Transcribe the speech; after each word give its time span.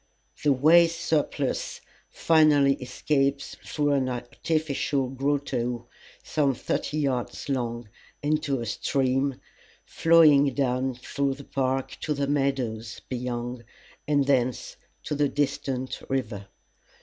The 0.43 0.51
waste 0.51 0.99
surplus 0.99 1.79
finally 2.09 2.73
escapes 2.81 3.55
through 3.63 3.91
an 3.91 4.09
artificial 4.09 5.09
grotto, 5.09 5.87
some 6.23 6.55
thirty 6.55 6.97
yards 6.97 7.47
long, 7.49 7.87
into 8.23 8.61
a 8.61 8.65
stream, 8.65 9.39
flowing 9.85 10.55
down 10.55 10.95
through 10.95 11.35
the 11.35 11.43
park 11.43 11.99
to 12.01 12.15
the 12.15 12.25
meadows 12.25 13.01
beyond, 13.09 13.63
and 14.07 14.25
thence 14.25 14.75
to 15.03 15.13
the 15.13 15.29
distant 15.29 16.01
river. 16.09 16.47